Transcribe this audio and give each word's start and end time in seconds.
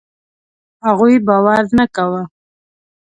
هغوی 0.85 1.15
باور 1.27 1.63
نه 1.77 1.85
کاوه. 1.95 2.23